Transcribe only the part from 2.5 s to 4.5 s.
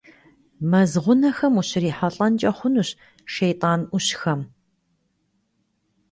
хъунущ шейтӀанӀущхъэм.